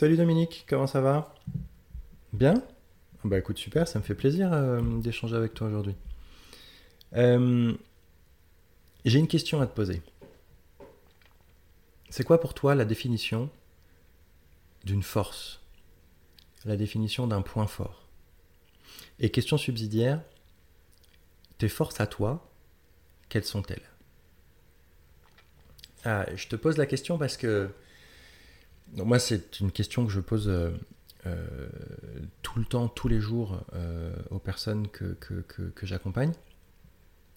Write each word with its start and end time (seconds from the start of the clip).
Salut 0.00 0.16
Dominique, 0.16 0.64
comment 0.66 0.86
ça 0.86 1.02
va? 1.02 1.34
Bien? 2.32 2.54
Bah 3.22 3.36
écoute, 3.36 3.58
super, 3.58 3.86
ça 3.86 3.98
me 3.98 4.02
fait 4.02 4.14
plaisir 4.14 4.50
euh, 4.50 4.80
d'échanger 4.98 5.36
avec 5.36 5.52
toi 5.52 5.66
aujourd'hui. 5.66 5.94
Euh, 7.16 7.74
J'ai 9.04 9.18
une 9.18 9.28
question 9.28 9.60
à 9.60 9.66
te 9.66 9.74
poser. 9.74 10.00
C'est 12.08 12.24
quoi 12.24 12.40
pour 12.40 12.54
toi 12.54 12.74
la 12.74 12.86
définition 12.86 13.50
d'une 14.84 15.02
force? 15.02 15.60
La 16.64 16.78
définition 16.78 17.26
d'un 17.26 17.42
point 17.42 17.66
fort? 17.66 18.08
Et 19.18 19.28
question 19.28 19.58
subsidiaire, 19.58 20.22
tes 21.58 21.68
forces 21.68 22.00
à 22.00 22.06
toi, 22.06 22.50
quelles 23.28 23.44
sont-elles? 23.44 23.90
Ah, 26.06 26.24
Je 26.34 26.48
te 26.48 26.56
pose 26.56 26.78
la 26.78 26.86
question 26.86 27.18
parce 27.18 27.36
que 27.36 27.68
donc 28.94 29.06
moi, 29.06 29.18
c'est 29.18 29.60
une 29.60 29.70
question 29.70 30.04
que 30.04 30.12
je 30.12 30.20
pose 30.20 30.48
euh, 30.48 30.70
euh, 31.26 31.68
tout 32.42 32.58
le 32.58 32.64
temps, 32.64 32.88
tous 32.88 33.08
les 33.08 33.20
jours 33.20 33.60
euh, 33.74 34.12
aux 34.30 34.38
personnes 34.38 34.88
que, 34.88 35.16
que, 35.20 35.42
que, 35.42 35.86
j'accompagne, 35.86 36.32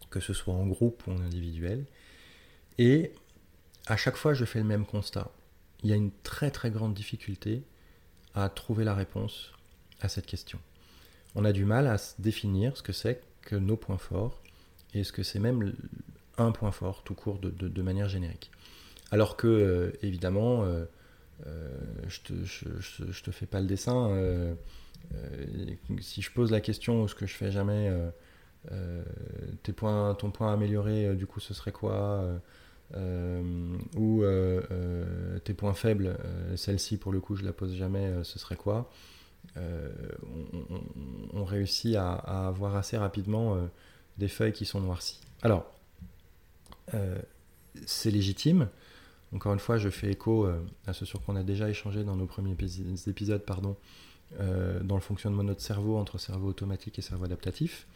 que 0.09 0.20
ce 0.20 0.34
soit 0.34 0.53
en 0.53 0.66
groupe 0.66 1.05
ou 1.07 1.12
en 1.12 1.21
individuel. 1.21 1.85
Et 2.79 3.12
à 3.85 3.98
chaque 3.98 4.16
fois, 4.16 4.34
je 4.34 4.45
fais 4.45 4.59
le 4.59 4.66
même 4.66 4.85
constat. 4.85 5.31
Il 5.84 5.89
y 5.89 5.93
a 5.93 5.95
une 5.95 6.12
très 6.23 6.49
très 6.49 6.71
grande 6.71 6.93
difficulté 6.93 7.63
à 8.34 8.49
trouver 8.49 8.84
la 8.84 8.95
réponse 8.95 9.51
à 10.01 10.09
cette 10.09 10.26
question. 10.26 10.59
On 11.35 11.45
a 11.45 11.51
du 11.51 11.65
mal 11.65 11.88
à 11.88 11.98
définir 12.20 12.77
ce 12.77 12.84
que 12.84 12.93
c'est 12.93 13.21
que 13.41 13.55
nos 13.55 13.76
points 13.76 13.98
forts 13.98 14.41
et 14.93 15.04
ce 15.04 15.12
que 15.12 15.23
c'est 15.23 15.40
même 15.40 15.76
un 16.38 16.51
point 16.51 16.71
fort 16.71 17.04
tout 17.04 17.15
court 17.15 17.38
de, 17.38 17.49
de, 17.49 17.81
manière 17.81 18.07
générique. 18.07 18.49
Alors 19.12 19.35
que, 19.35 19.93
évidemment, 20.01 20.65
je, 22.07 22.19
te, 22.21 22.33
je, 22.43 23.23
te, 23.23 23.31
fais 23.31 23.45
pas 23.45 23.59
le 23.59 23.67
dessin. 23.67 24.09
Euh, 24.09 24.53
euh, 25.13 25.45
si 25.99 26.21
je 26.21 26.31
pose 26.31 26.51
la 26.51 26.62
question, 26.62 27.07
ce 27.07 27.15
que 27.15 27.25
je 27.25 27.35
fais 27.35 27.51
jamais, 27.51 27.91
tes 29.63 29.73
points, 29.73 30.15
ton 30.15 30.31
point 30.31 30.53
amélioré, 30.53 31.15
du 31.15 31.27
coup, 31.27 31.40
ce 31.40 31.53
serait 31.53 31.71
quoi 31.71 32.25
ou 32.95 34.23
tes 35.43 35.53
points 35.53 35.73
faibles, 35.73 36.17
celle-ci 36.55 36.98
pour 36.98 37.12
le 37.12 37.20
coup 37.20 37.35
je 37.35 37.43
la 37.43 37.53
pose 37.53 37.75
jamais, 37.75 38.23
ce 38.23 38.40
serait 38.40 38.55
quoi 38.55 38.90
on, 39.57 41.43
réussit 41.43 41.95
à, 41.95 42.13
avoir 42.47 42.75
assez 42.75 42.97
rapidement 42.97 43.57
des 44.18 44.29
feuilles 44.29 44.53
qui 44.53 44.65
sont 44.65 44.79
noircies. 44.79 45.20
Alors, 45.41 45.70
c'est 47.85 48.12
légitime, 48.12 48.70
encore 49.35 49.53
une 49.53 49.59
fois, 49.59 49.77
je 49.77 49.89
fais 49.89 50.12
écho 50.12 50.45
euh, 50.45 50.59
à 50.85 50.93
ce 50.93 51.05
sur 51.05 51.21
quoi 51.21 51.34
on 51.34 51.37
a 51.37 51.43
déjà 51.43 51.70
échangé 51.70 52.03
dans 52.03 52.15
nos 52.15 52.26
premiers 52.26 52.55
épisodes, 53.07 53.41
pardon, 53.41 53.75
euh, 54.40 54.81
dans 54.81 54.95
le 54.95 55.01
fonctionnement 55.01 55.43
de 55.43 55.49
notre 55.49 55.62
cerveau 55.62 55.98
entre 55.98 56.17
cerveau 56.17 56.49
automatique 56.49 56.99
et 56.99 57.01
cerveau 57.01 57.25
adaptatif. 57.25 57.87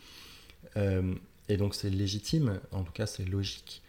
Euh, 0.76 1.14
et 1.50 1.58
donc 1.58 1.76
c'est 1.76 1.90
légitime, 1.90 2.60
en 2.72 2.84
tout 2.84 2.92
cas 2.92 3.06
c'est 3.06 3.26
logique, 3.26 3.82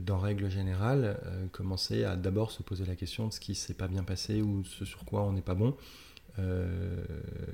dans 0.00 0.18
règle 0.18 0.50
générale, 0.50 1.16
commencer 1.52 2.02
à 2.02 2.16
d'abord 2.16 2.50
se 2.50 2.64
poser 2.64 2.84
la 2.84 2.96
question 2.96 3.28
de 3.28 3.32
ce 3.32 3.38
qui 3.38 3.54
s'est 3.54 3.74
pas 3.74 3.86
bien 3.86 4.02
passé 4.02 4.42
ou 4.42 4.64
ce 4.64 4.84
sur 4.84 5.04
quoi 5.04 5.22
on 5.22 5.32
n'est 5.32 5.42
pas 5.42 5.54
bon. 5.54 5.76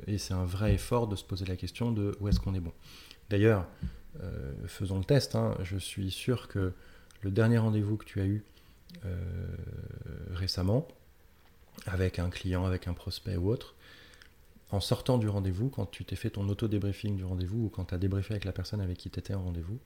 et 0.06 0.16
c'est 0.16 0.32
un 0.32 0.46
vrai 0.46 0.72
effort 0.72 1.06
de 1.06 1.14
se 1.14 1.24
poser 1.24 1.44
la 1.44 1.56
question 1.56 1.92
de 1.92 2.16
où 2.20 2.28
est-ce 2.28 2.40
qu'on 2.40 2.54
est 2.54 2.60
bon. 2.60 2.72
D'ailleurs, 3.28 3.66
faisons 4.66 4.96
le 4.96 5.04
test, 5.04 5.34
hein. 5.34 5.58
je 5.62 5.76
suis 5.76 6.10
sûr 6.10 6.48
que 6.48 6.72
le 7.20 7.30
dernier 7.30 7.58
rendez-vous 7.58 7.98
que 7.98 8.06
tu 8.06 8.22
as 8.22 8.26
eu 8.26 8.42
récemment 10.30 10.86
avec 11.86 12.18
un 12.18 12.30
client, 12.30 12.64
avec 12.64 12.88
un 12.88 12.94
prospect 12.94 13.36
ou 13.36 13.50
autre, 13.50 13.74
en 14.70 14.80
sortant 14.80 15.18
du 15.18 15.28
rendez-vous, 15.28 15.70
quand 15.70 15.86
tu 15.86 16.04
t'es 16.04 16.16
fait 16.16 16.30
ton 16.30 16.48
auto-débriefing 16.48 17.16
du 17.16 17.24
rendez-vous 17.24 17.66
ou 17.66 17.68
quand 17.68 17.86
tu 17.86 17.94
as 17.94 17.98
débriefé 17.98 18.34
avec 18.34 18.44
la 18.44 18.52
personne 18.52 18.80
avec 18.80 18.98
qui 18.98 19.10
tu 19.10 19.18
étais 19.18 19.34
en 19.34 19.42
rendez-vous, 19.42 19.78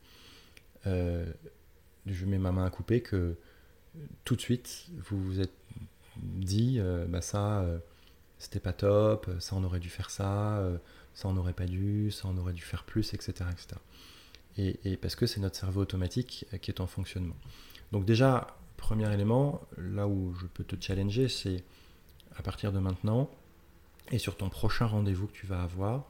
euh, 0.87 1.25
je 2.07 2.27
mets 2.27 2.39
ma 2.39 2.51
main 2.51 2.65
à 2.65 2.71
couper 2.71 3.01
que 3.01 3.37
tout 4.25 4.35
de 4.35 4.41
suite, 4.41 4.87
vous 4.97 5.23
vous 5.23 5.41
êtes 5.41 5.53
dit, 6.17 6.79
euh, 6.81 7.07
bah 7.07 7.21
ça, 7.21 7.65
c'était 8.39 8.61
pas 8.61 8.73
top, 8.73 9.31
ça 9.39 9.55
on 9.55 9.63
aurait 9.63 9.79
dû 9.81 9.89
faire 9.89 10.11
ça, 10.11 10.63
ça 11.15 11.29
on 11.29 11.33
n'aurait 11.33 11.53
pas 11.53 11.67
dû, 11.67 12.11
ça 12.11 12.27
on 12.27 12.37
aurait 12.39 12.55
dû 12.55 12.63
faire 12.63 12.85
plus, 12.85 13.15
etc. 13.15 13.33
etc. 13.53 13.81
Et, 14.59 14.81
et 14.85 14.97
parce 14.97 15.15
que 15.15 15.27
c'est 15.27 15.41
notre 15.41 15.57
cerveau 15.57 15.83
automatique 15.83 16.47
qui 16.61 16.71
est 16.71 16.81
en 16.81 16.87
fonctionnement. 16.87 17.37
Donc 17.93 18.05
déjà, 18.05 18.57
Premier 18.83 19.15
élément, 19.15 19.61
là 19.79 20.09
où 20.09 20.35
je 20.35 20.47
peux 20.47 20.65
te 20.65 20.75
challenger, 20.79 21.29
c'est 21.29 21.63
à 22.35 22.43
partir 22.43 22.73
de 22.73 22.81
maintenant 22.81 23.31
et 24.11 24.19
sur 24.19 24.37
ton 24.37 24.49
prochain 24.49 24.87
rendez-vous 24.87 25.29
que 25.29 25.33
tu 25.33 25.47
vas 25.47 25.63
avoir, 25.63 26.05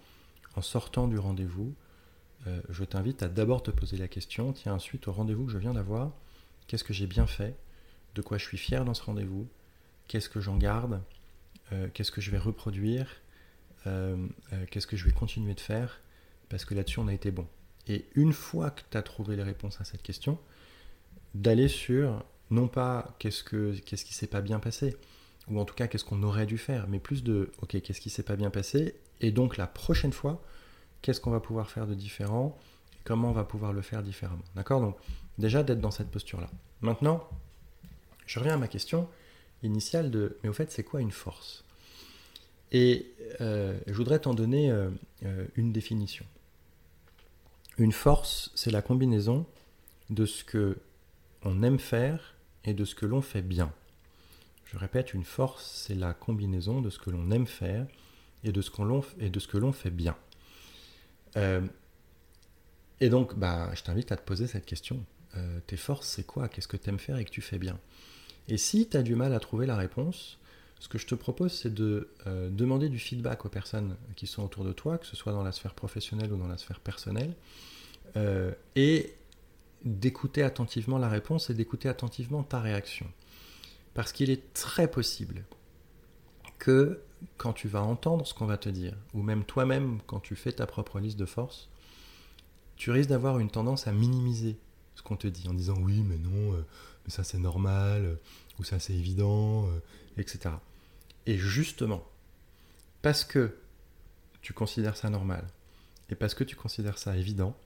en 0.56 0.62
sortant 0.62 1.06
du 1.06 1.18
rendez-vous, 1.18 1.74
euh, 2.46 2.62
je 2.70 2.82
t'invite 2.84 3.22
à 3.22 3.28
d'abord 3.28 3.62
te 3.62 3.70
poser 3.70 3.98
la 3.98 4.08
question, 4.08 4.54
tiens, 4.54 4.72
ensuite 4.72 5.06
au 5.06 5.12
rendez-vous 5.12 5.44
que 5.44 5.52
je 5.52 5.58
viens 5.58 5.74
d'avoir, 5.74 6.12
qu'est-ce 6.66 6.82
que 6.82 6.94
j'ai 6.94 7.06
bien 7.06 7.26
fait, 7.26 7.54
de 8.14 8.22
quoi 8.22 8.38
je 8.38 8.44
suis 8.46 8.56
fier 8.56 8.86
dans 8.86 8.94
ce 8.94 9.02
rendez-vous, 9.02 9.46
qu'est-ce 10.08 10.30
que 10.30 10.40
j'en 10.40 10.56
garde, 10.56 11.02
euh, 11.72 11.88
qu'est-ce 11.92 12.10
que 12.10 12.22
je 12.22 12.30
vais 12.30 12.38
reproduire, 12.38 13.20
euh, 13.86 14.16
qu'est-ce 14.70 14.86
que 14.86 14.96
je 14.96 15.04
vais 15.04 15.12
continuer 15.12 15.52
de 15.52 15.60
faire, 15.60 16.00
parce 16.48 16.64
que 16.64 16.74
là-dessus 16.74 17.00
on 17.00 17.08
a 17.08 17.12
été 17.12 17.32
bon. 17.32 17.46
Et 17.86 18.06
une 18.14 18.32
fois 18.32 18.70
que 18.70 18.80
tu 18.90 18.96
as 18.96 19.02
trouvé 19.02 19.36
les 19.36 19.42
réponses 19.42 19.78
à 19.78 19.84
cette 19.84 20.02
question, 20.02 20.38
d'aller 21.34 21.68
sur 21.68 22.24
non 22.52 22.68
pas 22.68 23.16
qu'est-ce, 23.18 23.42
que, 23.42 23.74
qu'est-ce 23.80 24.04
qui 24.04 24.14
s'est 24.14 24.26
pas 24.26 24.40
bien 24.42 24.60
passé, 24.60 24.96
ou 25.48 25.58
en 25.58 25.64
tout 25.64 25.74
cas 25.74 25.88
qu'est-ce 25.88 26.04
qu'on 26.04 26.22
aurait 26.22 26.46
dû 26.46 26.58
faire, 26.58 26.86
mais 26.88 27.00
plus 27.00 27.24
de 27.24 27.50
ok, 27.62 27.80
qu'est-ce 27.80 28.00
qui 28.00 28.10
s'est 28.10 28.22
pas 28.22 28.36
bien 28.36 28.50
passé, 28.50 28.94
et 29.20 29.32
donc 29.32 29.56
la 29.56 29.66
prochaine 29.66 30.12
fois, 30.12 30.42
qu'est-ce 31.00 31.20
qu'on 31.20 31.30
va 31.30 31.40
pouvoir 31.40 31.70
faire 31.70 31.86
de 31.86 31.94
différent, 31.94 32.58
comment 33.04 33.30
on 33.30 33.32
va 33.32 33.44
pouvoir 33.44 33.72
le 33.72 33.82
faire 33.82 34.02
différemment. 34.02 34.44
D'accord? 34.54 34.80
Donc 34.80 34.96
déjà 35.38 35.62
d'être 35.62 35.80
dans 35.80 35.90
cette 35.90 36.10
posture-là. 36.10 36.50
Maintenant, 36.80 37.28
je 38.26 38.38
reviens 38.38 38.54
à 38.54 38.58
ma 38.58 38.68
question 38.68 39.08
initiale 39.62 40.10
de 40.10 40.36
mais 40.42 40.48
au 40.48 40.52
fait 40.52 40.70
c'est 40.70 40.84
quoi 40.84 41.00
une 41.00 41.10
force? 41.10 41.64
Et 42.70 43.12
euh, 43.40 43.78
je 43.86 43.92
voudrais 43.92 44.18
t'en 44.18 44.34
donner 44.34 44.70
euh, 44.70 44.90
euh, 45.24 45.46
une 45.56 45.72
définition. 45.72 46.24
Une 47.78 47.92
force, 47.92 48.50
c'est 48.54 48.70
la 48.70 48.82
combinaison 48.82 49.46
de 50.10 50.26
ce 50.26 50.44
que 50.44 50.78
on 51.44 51.62
aime 51.62 51.78
faire 51.78 52.31
et 52.64 52.74
de 52.74 52.84
ce 52.84 52.94
que 52.94 53.06
l'on 53.06 53.22
fait 53.22 53.42
bien. 53.42 53.72
Je 54.72 54.78
répète, 54.78 55.12
une 55.12 55.24
force, 55.24 55.84
c'est 55.86 55.94
la 55.94 56.14
combinaison 56.14 56.80
de 56.80 56.88
ce 56.88 56.98
que 56.98 57.10
l'on 57.10 57.30
aime 57.30 57.46
faire 57.46 57.86
et 58.42 58.52
de 58.52 58.62
ce, 58.62 58.70
qu'on 58.70 59.04
et 59.18 59.28
de 59.28 59.38
ce 59.38 59.46
que 59.46 59.58
l'on 59.58 59.72
fait 59.72 59.90
bien. 59.90 60.16
Euh, 61.36 61.60
et 63.00 63.08
donc, 63.08 63.38
bah, 63.38 63.70
je 63.74 63.82
t'invite 63.82 64.12
à 64.12 64.16
te 64.16 64.22
poser 64.22 64.46
cette 64.46 64.64
question. 64.64 65.04
Euh, 65.36 65.60
tes 65.66 65.76
forces, 65.76 66.08
c'est 66.08 66.24
quoi? 66.24 66.48
Qu'est-ce 66.48 66.68
que 66.68 66.76
tu 66.76 66.88
aimes 66.88 66.98
faire 66.98 67.18
et 67.18 67.24
que 67.24 67.30
tu 67.30 67.42
fais 67.42 67.58
bien? 67.58 67.78
Et 68.48 68.56
si 68.56 68.88
tu 68.88 68.96
as 68.96 69.02
du 69.02 69.14
mal 69.14 69.34
à 69.34 69.40
trouver 69.40 69.66
la 69.66 69.76
réponse, 69.76 70.38
ce 70.80 70.88
que 70.88 70.98
je 70.98 71.06
te 71.06 71.14
propose, 71.14 71.52
c'est 71.52 71.72
de 71.72 72.08
euh, 72.26 72.48
demander 72.50 72.88
du 72.88 72.98
feedback 72.98 73.44
aux 73.44 73.48
personnes 73.48 73.96
qui 74.16 74.26
sont 74.26 74.42
autour 74.42 74.64
de 74.64 74.72
toi, 74.72 74.98
que 74.98 75.06
ce 75.06 75.16
soit 75.16 75.32
dans 75.32 75.44
la 75.44 75.52
sphère 75.52 75.74
professionnelle 75.74 76.32
ou 76.32 76.36
dans 76.36 76.48
la 76.48 76.58
sphère 76.58 76.80
personnelle, 76.80 77.34
et 78.76 79.14
d'écouter 79.84 80.42
attentivement 80.42 80.98
la 80.98 81.08
réponse 81.08 81.50
et 81.50 81.54
d'écouter 81.54 81.88
attentivement 81.88 82.42
ta 82.42 82.60
réaction. 82.60 83.06
Parce 83.94 84.12
qu'il 84.12 84.30
est 84.30 84.52
très 84.54 84.90
possible 84.90 85.44
que 86.58 87.02
quand 87.36 87.52
tu 87.52 87.68
vas 87.68 87.82
entendre 87.82 88.26
ce 88.26 88.34
qu'on 88.34 88.46
va 88.46 88.56
te 88.56 88.68
dire, 88.68 88.96
ou 89.14 89.22
même 89.22 89.44
toi-même 89.44 90.00
quand 90.06 90.20
tu 90.20 90.36
fais 90.36 90.52
ta 90.52 90.66
propre 90.66 91.00
liste 91.00 91.18
de 91.18 91.26
forces, 91.26 91.68
tu 92.76 92.90
risques 92.90 93.10
d'avoir 93.10 93.38
une 93.38 93.50
tendance 93.50 93.86
à 93.86 93.92
minimiser 93.92 94.58
ce 94.94 95.02
qu'on 95.02 95.16
te 95.16 95.26
dit 95.26 95.48
en 95.48 95.54
disant 95.54 95.76
oui 95.80 96.02
mais 96.02 96.18
non, 96.18 96.54
euh, 96.54 96.64
mais 97.04 97.10
ça 97.10 97.24
c'est 97.24 97.38
normal, 97.38 98.04
euh, 98.04 98.14
ou 98.58 98.64
ça 98.64 98.78
c'est 98.78 98.94
évident, 98.94 99.66
euh, 99.68 99.80
etc. 100.16 100.54
Et 101.26 101.38
justement, 101.38 102.04
parce 103.02 103.24
que 103.24 103.56
tu 104.40 104.52
considères 104.52 104.96
ça 104.96 105.10
normal, 105.10 105.46
et 106.10 106.14
parce 106.14 106.34
que 106.34 106.44
tu 106.44 106.56
considères 106.56 106.98
ça 106.98 107.16
évident, 107.16 107.56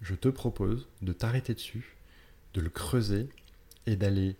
je 0.00 0.14
te 0.14 0.28
propose 0.28 0.88
de 1.02 1.12
t'arrêter 1.12 1.54
dessus, 1.54 1.96
de 2.54 2.60
le 2.60 2.70
creuser 2.70 3.28
et 3.86 3.96
d'aller 3.96 4.36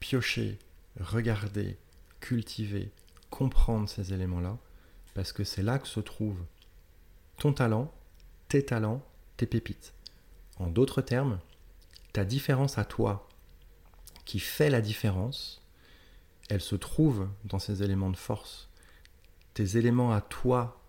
piocher, 0.00 0.58
regarder, 1.00 1.78
cultiver, 2.20 2.90
comprendre 3.30 3.88
ces 3.88 4.12
éléments-là, 4.12 4.58
parce 5.14 5.32
que 5.32 5.44
c'est 5.44 5.62
là 5.62 5.78
que 5.78 5.88
se 5.88 6.00
trouve 6.00 6.38
ton 7.38 7.52
talent, 7.52 7.92
tes 8.48 8.64
talents, 8.64 9.02
tes 9.36 9.46
pépites. 9.46 9.94
En 10.58 10.68
d'autres 10.68 11.02
termes, 11.02 11.38
ta 12.12 12.24
différence 12.24 12.78
à 12.78 12.84
toi, 12.84 13.28
qui 14.24 14.38
fait 14.38 14.70
la 14.70 14.80
différence, 14.80 15.62
elle 16.48 16.60
se 16.60 16.76
trouve 16.76 17.28
dans 17.44 17.58
ces 17.58 17.82
éléments 17.82 18.10
de 18.10 18.16
force. 18.16 18.68
Tes 19.54 19.76
éléments 19.76 20.12
à 20.12 20.20
toi, 20.20 20.80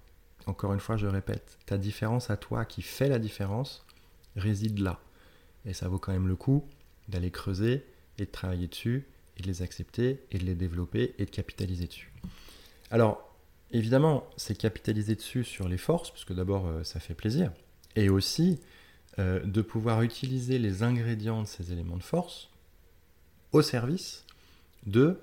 encore 0.45 0.73
une 0.73 0.79
fois 0.79 0.97
je 0.97 1.07
répète, 1.07 1.57
ta 1.65 1.77
différence 1.77 2.29
à 2.29 2.37
toi 2.37 2.65
qui 2.65 2.81
fait 2.81 3.09
la 3.09 3.19
différence, 3.19 3.85
réside 4.37 4.79
là. 4.79 4.99
Et 5.65 5.73
ça 5.73 5.87
vaut 5.87 5.99
quand 5.99 6.13
même 6.13 6.27
le 6.27 6.35
coup 6.35 6.65
d'aller 7.09 7.31
creuser 7.31 7.85
et 8.17 8.25
de 8.25 8.31
travailler 8.31 8.67
dessus 8.67 9.05
et 9.37 9.43
de 9.43 9.47
les 9.47 9.61
accepter 9.61 10.23
et 10.31 10.37
de 10.37 10.45
les 10.45 10.55
développer 10.55 11.13
et 11.17 11.25
de 11.25 11.29
capitaliser 11.29 11.87
dessus. 11.87 12.11
Alors, 12.89 13.35
évidemment, 13.71 14.27
c'est 14.37 14.57
capitaliser 14.57 15.15
dessus 15.15 15.43
sur 15.43 15.67
les 15.67 15.77
forces, 15.77 16.09
parce 16.09 16.25
que 16.25 16.33
d'abord, 16.33 16.67
euh, 16.67 16.83
ça 16.83 16.99
fait 16.99 17.13
plaisir, 17.13 17.51
et 17.95 18.09
aussi 18.09 18.59
euh, 19.19 19.39
de 19.43 19.61
pouvoir 19.61 20.01
utiliser 20.03 20.57
les 20.59 20.83
ingrédients 20.83 21.41
de 21.41 21.47
ces 21.47 21.71
éléments 21.71 21.97
de 21.97 22.03
force 22.03 22.49
au 23.51 23.61
service 23.61 24.25
de 24.85 25.19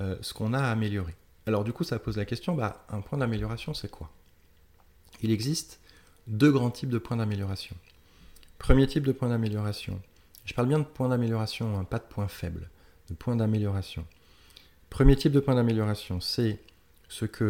euh, 0.00 0.16
ce 0.20 0.32
qu'on 0.32 0.52
a 0.54 0.60
à 0.60 0.70
améliorer. 0.70 1.14
Alors 1.46 1.64
du 1.64 1.72
coup, 1.72 1.84
ça 1.84 1.98
pose 1.98 2.16
la 2.16 2.24
question, 2.24 2.54
bah, 2.54 2.86
un 2.88 3.00
point 3.00 3.18
d'amélioration, 3.18 3.74
c'est 3.74 3.90
quoi? 3.90 4.10
Il 5.22 5.30
existe 5.30 5.80
deux 6.26 6.50
grands 6.50 6.70
types 6.70 6.88
de 6.88 6.98
points 6.98 7.16
d'amélioration. 7.16 7.76
Premier 8.62 8.86
type 8.86 9.04
de 9.04 9.10
point 9.10 9.28
d'amélioration. 9.28 10.00
Je 10.44 10.54
parle 10.54 10.68
bien 10.68 10.78
de 10.78 10.84
points 10.84 11.08
d'amélioration, 11.08 11.76
hein, 11.76 11.82
pas 11.82 11.98
de 11.98 12.04
points 12.04 12.28
faibles, 12.28 12.70
de 13.10 13.14
points 13.14 13.34
d'amélioration. 13.34 14.06
Premier 14.88 15.16
type 15.16 15.32
de 15.32 15.40
point 15.40 15.56
d'amélioration, 15.56 16.20
c'est 16.20 16.60
ce 17.08 17.24
que 17.24 17.44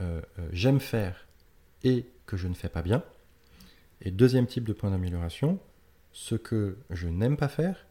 euh, 0.00 0.22
euh, 0.38 0.48
j'aime 0.52 0.80
faire 0.80 1.26
et 1.82 2.06
que 2.24 2.38
je 2.38 2.48
ne 2.48 2.54
fais 2.54 2.70
pas 2.70 2.80
bien. 2.80 3.04
Et 4.00 4.10
deuxième 4.10 4.46
type 4.46 4.64
de 4.64 4.72
point 4.72 4.90
d'amélioration, 4.90 5.58
ce 6.12 6.34
que 6.34 6.78
je 6.88 7.08
n'aime 7.08 7.36
pas 7.36 7.48
faire 7.48 7.84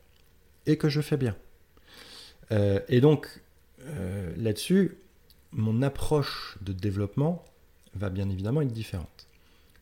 et 0.65 0.79
que 0.79 0.89
je 0.89 1.01
fais 1.01 1.17
bien. 1.17 1.37
Euh, 2.51 2.79
et 2.87 3.01
donc, 3.01 3.41
là-dessus, 4.35 4.97
mon 5.51 5.83
approche 5.83 6.57
de 6.61 6.73
développement 6.73 7.45
va 7.93 8.09
bien 8.09 8.31
évidemment 8.31 8.61
être 8.61 8.73
différente. 8.73 9.27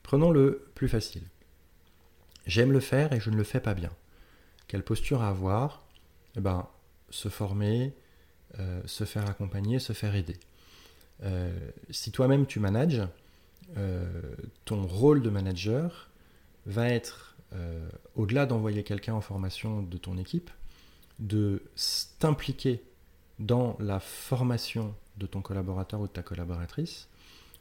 Prenons 0.03 0.31
le 0.31 0.67
plus 0.75 0.89
facile. 0.89 1.23
J'aime 2.47 2.71
le 2.71 2.79
faire 2.79 3.13
et 3.13 3.19
je 3.19 3.29
ne 3.29 3.35
le 3.35 3.43
fais 3.43 3.59
pas 3.59 3.73
bien. 3.73 3.91
Quelle 4.67 4.83
posture 4.83 5.21
à 5.21 5.29
avoir? 5.29 5.83
Eh 6.35 6.41
ben, 6.41 6.67
Se 7.09 7.29
former, 7.29 7.93
se 8.85 9.03
faire 9.03 9.29
accompagner, 9.29 9.79
se 9.79 9.93
faire 9.93 10.15
aider. 10.15 10.38
Euh, 11.23 11.51
si 11.89 12.11
toi-même 12.11 12.45
tu 12.45 12.59
manages, 12.59 13.01
euh, 13.77 14.09
ton 14.65 14.85
rôle 14.85 15.21
de 15.21 15.29
manager 15.29 16.09
va 16.65 16.89
être, 16.89 17.35
euh, 17.53 17.89
au-delà 18.15 18.45
d'envoyer 18.45 18.83
quelqu'un 18.83 19.13
en 19.13 19.21
formation 19.21 19.81
de 19.81 19.97
ton 19.97 20.17
équipe, 20.17 20.49
de 21.19 21.61
t'impliquer 22.19 22.81
dans 23.39 23.75
la 23.79 23.99
formation 23.99 24.95
de 25.17 25.25
ton 25.25 25.41
collaborateur 25.41 25.99
ou 26.01 26.07
de 26.07 26.11
ta 26.11 26.23
collaboratrice, 26.23 27.07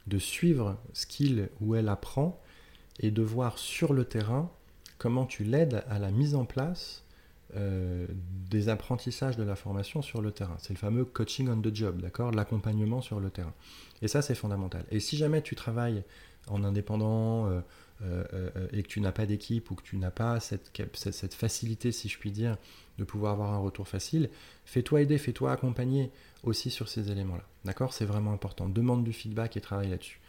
de 0.07 0.17
suivre 0.17 0.77
ce 0.93 1.05
qu'il 1.05 1.49
ou 1.59 1.75
elle 1.75 1.89
apprend 1.89 2.41
et 2.99 3.11
de 3.11 3.21
voir 3.21 3.57
sur 3.57 3.93
le 3.93 4.05
terrain 4.05 4.51
comment 5.01 5.25
tu 5.25 5.43
l'aides 5.43 5.83
à 5.89 5.97
la 5.97 6.11
mise 6.11 6.35
en 6.35 6.45
place 6.45 7.03
euh, 7.55 8.05
des 8.51 8.69
apprentissages 8.69 9.35
de 9.35 9.41
la 9.41 9.55
formation 9.55 10.03
sur 10.03 10.21
le 10.21 10.31
terrain. 10.31 10.55
C'est 10.59 10.73
le 10.73 10.77
fameux 10.77 11.05
coaching 11.05 11.49
on 11.49 11.59
the 11.59 11.73
job, 11.73 11.99
d'accord? 12.01 12.29
L'accompagnement 12.29 13.01
sur 13.01 13.19
le 13.19 13.31
terrain. 13.31 13.55
Et 14.03 14.07
ça, 14.07 14.21
c'est 14.21 14.35
fondamental. 14.35 14.85
Et 14.91 14.99
si 14.99 15.17
jamais 15.17 15.41
tu 15.41 15.55
travailles 15.55 16.03
en 16.47 16.63
indépendant 16.63 17.47
euh, 17.47 17.61
euh, 18.03 18.67
et 18.73 18.83
que 18.83 18.87
tu 18.87 19.01
n'as 19.01 19.11
pas 19.11 19.25
d'équipe 19.25 19.71
ou 19.71 19.75
que 19.75 19.81
tu 19.81 19.97
n'as 19.97 20.11
pas 20.11 20.39
cette, 20.39 20.71
cette, 20.93 21.33
facilité, 21.33 21.91
si 21.91 22.07
je 22.07 22.19
puis 22.19 22.29
dire, 22.29 22.57
de 22.99 23.03
pouvoir 23.03 23.33
avoir 23.33 23.53
un 23.53 23.59
retour 23.59 23.87
facile, 23.87 24.29
fais-toi 24.65 25.01
aider, 25.01 25.17
fais-toi 25.17 25.51
accompagner 25.51 26.11
aussi 26.43 26.69
sur 26.69 26.89
ces 26.89 27.09
éléments-là. 27.09 27.45
D'accord? 27.65 27.91
C'est 27.91 28.05
vraiment 28.05 28.33
important. 28.33 28.69
Demande 28.69 29.03
du 29.03 29.13
feedback 29.13 29.57
et 29.57 29.61
travaille 29.61 29.89
là-dessus. 29.89 30.19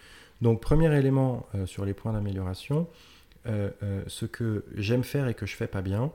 Donc, 0.40 0.62
premier 0.62 0.96
élément 0.96 1.46
sur 1.66 1.84
les 1.84 1.92
points 1.92 2.14
d'amélioration, 2.14 2.88
ce 3.44 4.24
que 4.26 4.64
j'aime 4.74 5.04
faire 5.04 5.28
et 5.28 5.34
que 5.34 5.46
je 5.46 5.56
fais 5.56 5.66
pas 5.66 5.82
bien, 5.82 6.12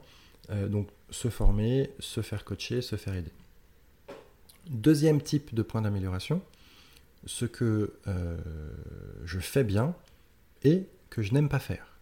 euh, 0.49 0.67
donc 0.67 0.87
se 1.09 1.29
former, 1.29 1.91
se 1.99 2.21
faire 2.21 2.45
coacher, 2.45 2.81
se 2.81 2.95
faire 2.95 3.15
aider. 3.15 3.31
Deuxième 4.69 5.21
type 5.21 5.53
de 5.53 5.61
point 5.61 5.81
d'amélioration, 5.81 6.41
ce 7.25 7.45
que 7.45 7.93
euh, 8.07 8.37
je 9.25 9.39
fais 9.39 9.63
bien 9.63 9.95
et 10.63 10.85
que 11.09 11.21
je 11.21 11.33
n'aime 11.33 11.49
pas 11.49 11.59
faire. 11.59 11.97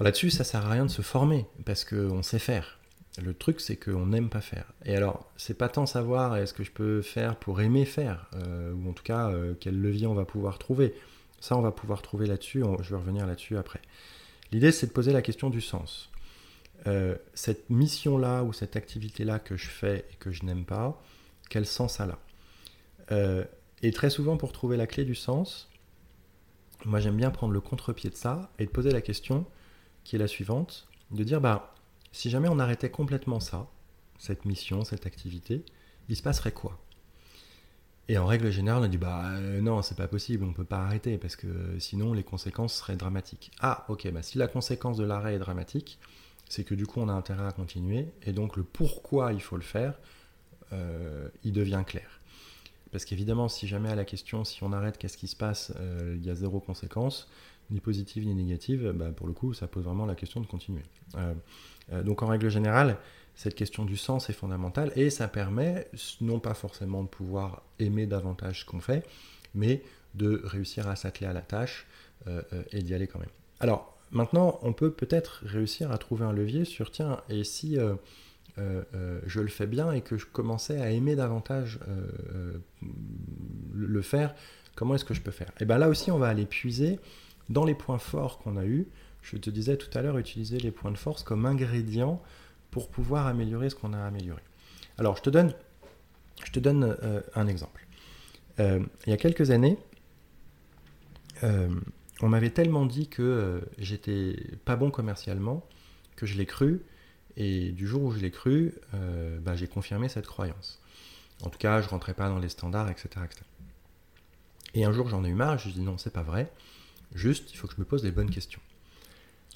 Là-dessus, 0.00 0.30
ça 0.30 0.44
sert 0.44 0.64
à 0.66 0.70
rien 0.70 0.86
de 0.86 0.90
se 0.90 1.02
former 1.02 1.46
parce 1.64 1.84
qu'on 1.84 2.22
sait 2.22 2.38
faire. 2.38 2.78
Le 3.20 3.34
truc, 3.34 3.60
c'est 3.60 3.76
qu'on 3.76 4.06
n'aime 4.06 4.28
pas 4.28 4.40
faire. 4.40 4.72
Et 4.84 4.94
alors, 4.94 5.28
c'est 5.36 5.58
pas 5.58 5.68
tant 5.68 5.86
savoir 5.86 6.36
est-ce 6.36 6.54
que 6.54 6.62
je 6.62 6.70
peux 6.70 7.02
faire 7.02 7.36
pour 7.36 7.60
aimer 7.60 7.84
faire, 7.84 8.30
euh, 8.34 8.72
ou 8.72 8.90
en 8.90 8.92
tout 8.92 9.02
cas 9.02 9.32
quel 9.60 9.80
levier 9.80 10.06
on 10.06 10.14
va 10.14 10.24
pouvoir 10.24 10.58
trouver. 10.58 10.94
Ça, 11.40 11.56
on 11.56 11.60
va 11.60 11.72
pouvoir 11.72 12.02
trouver 12.02 12.26
là-dessus. 12.26 12.62
Je 12.82 12.90
vais 12.90 12.96
revenir 12.96 13.26
là-dessus 13.26 13.56
après. 13.56 13.80
L'idée, 14.52 14.72
c'est 14.72 14.86
de 14.86 14.92
poser 14.92 15.12
la 15.12 15.22
question 15.22 15.50
du 15.50 15.60
sens. 15.60 16.10
Euh, 16.86 17.16
cette 17.34 17.70
mission-là 17.70 18.44
ou 18.44 18.52
cette 18.52 18.76
activité-là 18.76 19.38
que 19.38 19.56
je 19.56 19.66
fais 19.68 20.06
et 20.12 20.16
que 20.16 20.30
je 20.30 20.44
n'aime 20.44 20.64
pas, 20.64 21.00
quel 21.50 21.66
sens 21.66 22.00
elle 22.00 22.10
a? 22.10 22.18
Euh, 23.12 23.44
Et 23.82 23.92
très 23.92 24.10
souvent, 24.10 24.36
pour 24.36 24.52
trouver 24.52 24.76
la 24.76 24.86
clé 24.86 25.04
du 25.04 25.14
sens, 25.14 25.68
moi 26.84 27.00
j'aime 27.00 27.16
bien 27.16 27.30
prendre 27.30 27.52
le 27.52 27.60
contre-pied 27.60 28.10
de 28.10 28.16
ça 28.16 28.50
et 28.58 28.66
de 28.66 28.70
poser 28.70 28.90
la 28.90 29.00
question 29.00 29.46
qui 30.04 30.16
est 30.16 30.18
la 30.18 30.28
suivante, 30.28 30.88
de 31.10 31.24
dire, 31.24 31.40
bah, 31.40 31.74
si 32.12 32.30
jamais 32.30 32.48
on 32.48 32.58
arrêtait 32.58 32.90
complètement 32.90 33.40
ça, 33.40 33.68
cette 34.18 34.44
mission, 34.44 34.84
cette 34.84 35.06
activité, 35.06 35.64
il 36.08 36.16
se 36.16 36.22
passerait 36.22 36.52
quoi? 36.52 36.78
Et 38.08 38.16
en 38.16 38.24
règle 38.24 38.50
générale, 38.50 38.82
on 38.82 38.88
dit 38.88 38.96
bah 38.96 39.22
euh, 39.34 39.60
non, 39.60 39.82
c'est 39.82 39.96
pas 39.96 40.08
possible, 40.08 40.44
on 40.44 40.54
peut 40.54 40.64
pas 40.64 40.78
arrêter 40.78 41.18
parce 41.18 41.36
que 41.36 41.78
sinon 41.78 42.14
les 42.14 42.22
conséquences 42.22 42.74
seraient 42.74 42.96
dramatiques. 42.96 43.50
Ah, 43.60 43.84
ok, 43.88 44.10
bah 44.12 44.22
si 44.22 44.38
la 44.38 44.48
conséquence 44.48 44.96
de 44.96 45.04
l'arrêt 45.04 45.34
est 45.34 45.38
dramatique, 45.38 45.98
c'est 46.48 46.64
que 46.64 46.74
du 46.74 46.86
coup 46.86 47.00
on 47.00 47.08
a 47.08 47.12
intérêt 47.12 47.46
à 47.46 47.52
continuer, 47.52 48.06
et 48.22 48.32
donc 48.32 48.56
le 48.56 48.62
pourquoi 48.62 49.34
il 49.34 49.42
faut 49.42 49.56
le 49.56 49.62
faire, 49.62 49.98
euh, 50.72 51.28
il 51.44 51.52
devient 51.52 51.84
clair. 51.86 52.20
Parce 52.92 53.04
qu'évidemment, 53.04 53.48
si 53.48 53.68
jamais 53.68 53.90
à 53.90 53.94
la 53.94 54.06
question, 54.06 54.44
si 54.44 54.64
on 54.64 54.72
arrête, 54.72 54.96
qu'est-ce 54.96 55.18
qui 55.18 55.28
se 55.28 55.36
passe, 55.36 55.74
euh, 55.78 56.16
il 56.16 56.24
y 56.24 56.30
a 56.30 56.34
zéro 56.34 56.60
conséquence, 56.60 57.28
ni 57.70 57.80
positive 57.80 58.24
ni 58.24 58.34
négative, 58.34 58.92
bah, 58.94 59.12
pour 59.14 59.26
le 59.26 59.34
coup, 59.34 59.52
ça 59.52 59.66
pose 59.66 59.84
vraiment 59.84 60.06
la 60.06 60.14
question 60.14 60.40
de 60.40 60.46
continuer. 60.46 60.82
Donc 62.04 62.22
en 62.22 62.26
règle 62.26 62.48
générale, 62.48 62.98
cette 63.38 63.54
question 63.54 63.86
du 63.86 63.96
sens 63.96 64.28
est 64.28 64.34
fondamentale, 64.34 64.92
et 64.96 65.08
ça 65.08 65.28
permet 65.28 65.88
non 66.20 66.40
pas 66.40 66.54
forcément 66.54 67.02
de 67.02 67.08
pouvoir 67.08 67.62
aimer 67.78 68.06
davantage 68.06 68.60
ce 68.60 68.64
qu'on 68.66 68.80
fait, 68.80 69.06
mais 69.54 69.82
de 70.14 70.42
réussir 70.44 70.88
à 70.88 70.96
s'atteler 70.96 71.26
à 71.26 71.32
la 71.32 71.40
tâche 71.40 71.86
et 72.72 72.82
d'y 72.82 72.92
aller 72.92 73.06
quand 73.06 73.20
même. 73.20 73.30
Alors, 73.60 73.98
Maintenant, 74.10 74.58
on 74.62 74.72
peut 74.72 74.90
peut-être 74.90 75.42
réussir 75.44 75.92
à 75.92 75.98
trouver 75.98 76.24
un 76.24 76.32
levier 76.32 76.64
sur, 76.64 76.90
tiens, 76.90 77.20
et 77.28 77.44
si 77.44 77.78
euh, 77.78 77.94
euh, 78.58 78.82
euh, 78.94 79.20
je 79.26 79.40
le 79.40 79.48
fais 79.48 79.66
bien 79.66 79.92
et 79.92 80.00
que 80.00 80.16
je 80.16 80.24
commençais 80.24 80.80
à 80.80 80.90
aimer 80.90 81.14
davantage 81.14 81.78
le 83.74 84.02
faire, 84.02 84.34
comment 84.74 84.94
est-ce 84.94 85.04
que 85.04 85.14
je 85.14 85.20
peux 85.20 85.30
faire? 85.30 85.52
Et 85.60 85.66
bien 85.66 85.78
là 85.78 85.88
aussi, 85.88 86.10
on 86.10 86.18
va 86.18 86.28
aller 86.28 86.46
puiser 86.46 86.98
dans 87.50 87.64
les 87.64 87.74
points 87.74 87.98
forts 87.98 88.38
qu'on 88.38 88.56
a 88.56 88.64
eus. 88.64 88.88
Je 89.20 89.36
te 89.36 89.50
disais 89.50 89.76
tout 89.76 89.90
à 89.96 90.00
l'heure, 90.00 90.16
utiliser 90.16 90.58
les 90.58 90.70
points 90.70 90.90
de 90.92 90.98
force 90.98 91.22
comme 91.22 91.44
ingrédients 91.44 92.22
pour 92.78 92.90
pouvoir 92.90 93.26
améliorer 93.26 93.70
ce 93.70 93.74
qu'on 93.74 93.92
a 93.92 93.98
amélioré. 93.98 94.42
Alors, 94.98 95.16
je 95.16 95.22
te 95.22 95.30
donne, 95.30 95.52
je 96.44 96.52
te 96.52 96.58
donne 96.58 96.96
un 97.34 97.46
exemple. 97.46 97.86
il 98.58 98.86
y 99.06 99.12
a 99.12 99.16
quelques 99.16 99.50
années, 99.50 99.78
on 102.20 102.28
m'avait 102.28 102.50
tellement 102.50 102.86
dit 102.86 103.08
que 103.08 103.22
euh, 103.22 103.60
j'étais 103.78 104.36
pas 104.64 104.76
bon 104.76 104.90
commercialement 104.90 105.64
que 106.16 106.26
je 106.26 106.36
l'ai 106.36 106.46
cru. 106.46 106.82
Et 107.36 107.70
du 107.70 107.86
jour 107.86 108.02
où 108.02 108.10
je 108.10 108.18
l'ai 108.18 108.32
cru, 108.32 108.74
euh, 108.94 109.38
bah, 109.38 109.54
j'ai 109.54 109.68
confirmé 109.68 110.08
cette 110.08 110.26
croyance. 110.26 110.80
En 111.42 111.50
tout 111.50 111.58
cas, 111.58 111.80
je 111.80 111.88
rentrais 111.88 112.14
pas 112.14 112.28
dans 112.28 112.40
les 112.40 112.48
standards, 112.48 112.90
etc. 112.90 113.08
Et 114.74 114.84
un 114.84 114.92
jour, 114.92 115.08
j'en 115.08 115.24
ai 115.24 115.28
eu 115.28 115.34
marre, 115.34 115.58
je 115.58 115.68
me 115.68 115.70
suis 115.70 115.80
dit 115.80 115.86
non, 115.86 115.96
c'est 115.98 116.12
pas 116.12 116.24
vrai. 116.24 116.50
Juste, 117.14 117.52
il 117.52 117.56
faut 117.56 117.68
que 117.68 117.74
je 117.74 117.80
me 117.80 117.86
pose 117.86 118.02
les 118.02 118.10
bonnes 118.10 118.30
questions. 118.30 118.60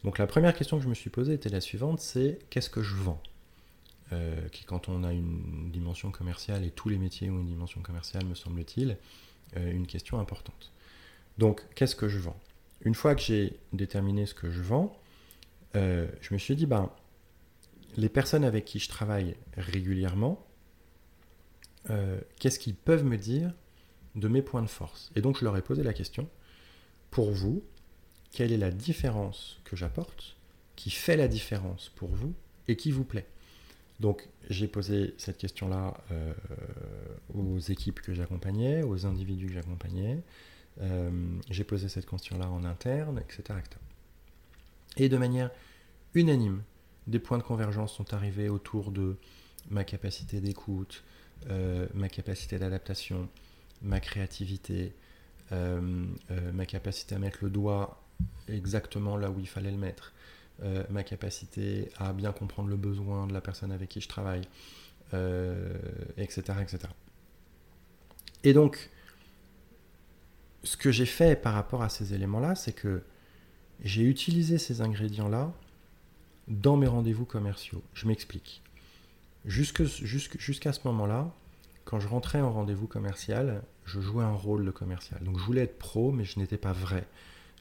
Donc 0.05 0.19
la 0.19 0.27
première 0.27 0.55
question 0.55 0.79
que 0.79 0.85
je 0.85 0.89
me 0.89 0.95
suis 0.95 1.11
posée 1.11 1.35
était 1.35 1.49
la 1.49 1.61
suivante, 1.61 2.01
c'est 2.01 2.39
qu'est-ce 2.51 2.71
que 2.71 2.83
je 2.83 2.95
vends? 2.95 3.23
Euh, 4.13 4.49
Qui, 4.49 4.65
quand 4.65 4.89
on 4.89 5.05
a 5.05 5.13
une 5.13 5.71
dimension 5.71 6.11
commerciale, 6.11 6.65
et 6.65 6.71
tous 6.71 6.89
les 6.89 6.99
métiers 6.99 7.31
ont 7.31 7.39
une 7.39 7.47
dimension 7.47 7.81
commerciale, 7.83 8.25
me 8.25 8.35
semble-t-il, 8.35 8.97
une 9.57 9.87
question 9.87 10.19
importante. 10.19 10.73
Donc, 11.37 11.63
qu'est-ce 11.75 11.95
que 11.95 12.09
je 12.09 12.19
vends? 12.19 12.39
Une 12.85 12.95
fois 12.95 13.15
que 13.15 13.21
j'ai 13.23 13.59
déterminé 13.73 14.27
ce 14.27 14.35
que 14.35 14.51
je 14.51 14.63
vends, 14.63 14.99
euh, 15.77 16.09
je 16.21 16.35
me 16.35 16.39
suis 16.39 16.57
dit, 16.57 16.67
ben, 16.67 16.91
les 17.97 18.09
personnes 18.09 18.45
avec 18.45 18.65
qui 18.65 18.79
je 18.79 18.89
travaille 18.89 19.37
régulièrement, 19.57 20.45
euh, 21.91 22.21
qu'est-ce 22.39 22.59
qu'ils 22.59 22.75
peuvent 22.75 23.05
me 23.05 23.17
dire 23.17 23.53
de 24.15 24.29
mes 24.29 24.43
points 24.43 24.63
de 24.63 24.69
force? 24.69 25.11
Et 25.17 25.21
donc 25.21 25.39
je 25.39 25.45
leur 25.45 25.57
ai 25.57 25.63
posé 25.63 25.83
la 25.83 25.93
question, 25.93 26.29
pour 27.11 27.31
vous, 27.31 27.63
quelle 28.33 28.53
est 28.53 28.59
la 28.59 28.71
différence 28.71 29.61
que 29.65 29.77
j'apporte, 29.77 30.37
qui 30.75 30.91
fait 30.91 31.17
la 31.17 31.29
différence 31.29 31.91
pour 31.95 32.09
vous 32.09 32.35
et 32.67 32.77
qui 32.77 32.91
vous 32.91 33.05
plaît? 33.05 33.27
Donc 34.01 34.27
j'ai 34.51 34.67
posé 34.67 35.15
cette 35.19 35.39
question-là 35.39 35.95
euh, 36.11 36.33
aux 37.35 37.59
équipes 37.59 38.01
que 38.01 38.13
j'accompagnais, 38.13 38.83
aux 38.83 39.07
individus 39.07 39.47
que 39.47 39.53
j'accompagnais, 39.53 40.19
euh, 40.81 41.11
j'ai 41.51 41.63
posé 41.63 41.89
cette 41.89 42.09
question-là 42.09 42.49
en 42.49 42.65
interne, 42.65 43.21
etc., 43.21 43.61
Et 44.97 45.09
de 45.09 45.17
manière 45.17 45.51
unanime, 46.15 46.63
des 47.07 47.19
points 47.19 47.39
de 47.39 47.43
convergence 47.43 47.95
sont 47.95 48.13
arrivés 48.13 48.49
autour 48.49 48.91
de 48.91 49.17
ma 49.71 49.85
capacité 49.85 50.41
d'écoute, 50.41 51.05
euh, 51.49 51.87
ma 51.95 52.09
capacité 52.09 52.59
d'adaptation, 52.59 53.29
ma 53.83 54.01
créativité, 54.01 54.95
ma 55.51 56.65
capacité 56.65 57.15
à 57.15 57.19
mettre 57.19 57.41
le 57.43 57.51
doigt 57.51 58.02
exactement 58.49 59.17
là 59.17 59.31
où 59.31 59.39
il 59.41 59.49
fallait 59.49 59.71
le 59.71 59.79
mettre, 59.79 60.13
ma 60.91 61.03
capacité 61.03 61.91
à 61.99 62.13
bien 62.13 62.33
comprendre 62.33 62.69
le 62.69 62.77
besoin 62.77 63.27
de 63.27 63.33
la 63.33 63.41
personne 63.41 63.73
avec 63.73 63.89
qui 63.89 64.01
je 64.01 64.09
travaille, 64.09 64.43
etc., 66.17 66.43
etc. 66.61 66.79
Et 68.45 68.53
donc, 68.53 68.91
ce 70.65 70.77
que 70.77 70.93
j'ai 70.93 71.07
fait 71.07 71.41
par 71.41 71.55
rapport 71.55 71.83
à 71.83 71.89
ces 71.89 72.15
éléments-là, 72.15 72.55
c'est 72.55 72.73
que 72.73 73.03
j'ai 73.83 74.03
utilisé 74.03 74.59
ces 74.59 74.81
ingrédients-là 74.81 75.53
dans 76.49 76.77
mes 76.77 76.87
rendez-vous 76.87 77.25
commerciaux. 77.25 77.83
Je 77.95 78.07
m'explique. 78.07 78.63
Jusqu'à 79.45 79.87
ce 79.87 80.81
moment-là, 80.85 81.35
quand 81.85 81.99
je 81.99 82.07
rentrais 82.07 82.41
en 82.41 82.53
rendez-vous 82.53 82.87
commercial, 82.87 83.63
je 83.85 84.01
jouais 84.01 84.23
un 84.23 84.35
rôle 84.35 84.65
de 84.65 84.71
commercial. 84.71 85.21
Donc 85.25 85.39
je 85.39 85.45
voulais 85.45 85.63
être 85.63 85.79
pro, 85.79 86.13
mais 86.13 86.25
je 86.25 86.39
n'étais 86.39 86.59
pas 86.59 86.73
vrai. 86.73 87.09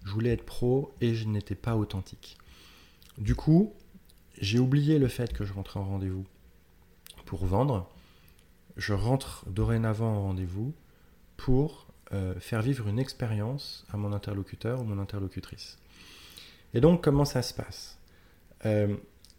Je 0.03 0.11
voulais 0.11 0.31
être 0.31 0.45
pro 0.45 0.93
et 1.01 1.13
je 1.13 1.27
n'étais 1.27 1.55
pas 1.55 1.75
authentique. 1.75 2.37
Du 3.17 3.35
coup, 3.35 3.73
j'ai 4.39 4.59
oublié 4.59 4.99
le 4.99 5.07
fait 5.07 5.33
que 5.33 5.45
je 5.45 5.53
rentrais 5.53 5.79
en 5.79 5.85
rendez-vous 5.85 6.25
pour 7.25 7.45
vendre. 7.45 7.89
Je 8.77 8.93
rentre 8.93 9.43
dorénavant 9.47 10.15
en 10.15 10.21
rendez-vous 10.23 10.73
pour 11.37 11.87
euh, 12.13 12.33
faire 12.39 12.61
vivre 12.61 12.87
une 12.87 12.99
expérience 12.99 13.85
à 13.91 13.97
mon 13.97 14.11
interlocuteur 14.13 14.81
ou 14.81 14.83
mon 14.83 14.99
interlocutrice. 14.99 15.77
Et 16.73 16.81
donc, 16.81 17.03
comment 17.03 17.25
ça 17.25 17.41
se 17.41 17.53
passe? 17.53 17.99
Euh, 18.65 18.95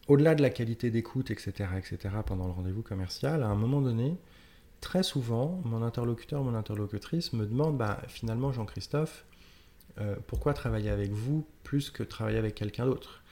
Au-delà 0.09 0.35
de 0.35 0.43
la 0.43 0.51
qualité 0.51 0.91
d'écoute, 0.91 1.31
etc., 1.31 1.71
etc., 1.77 2.15
pendant 2.27 2.47
le 2.47 2.53
rendez-vous 2.53 2.83
commercial, 2.83 3.43
à 3.43 3.47
un 3.47 3.55
moment 3.55 3.81
donné, 3.81 4.17
très 4.81 5.03
souvent, 5.03 5.61
mon 5.65 5.83
interlocuteur, 5.83 6.43
mon 6.43 6.55
interlocutrice 6.55 7.33
me 7.33 7.47
demande, 7.47 7.79
bah, 7.79 8.03
finalement, 8.09 8.53
Jean-Christophe, 8.53 9.25
euh, 9.99 10.17
pourquoi 10.27 10.55
travailler 10.55 10.91
avec 10.91 11.11
vous 11.11 11.47
plus 11.63 11.91
que 11.91 12.03
travailler 12.03 12.39
avec 12.39 12.55
quelqu'un 12.55 12.87
d'autre 12.87 13.23